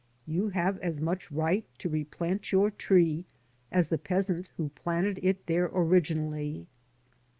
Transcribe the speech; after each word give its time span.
You 0.25 0.49
have 0.49 0.79
as 0.79 0.99
much 0.99 1.31
right 1.31 1.63
to 1.77 1.87
replant 1.87 2.51
your 2.51 2.71
tree 2.71 3.23
as 3.71 3.89
the 3.89 3.99
peasant 3.99 4.49
who 4.57 4.69
planted 4.69 5.19
it 5.21 5.45
there 5.45 5.67
originally. 5.71 6.65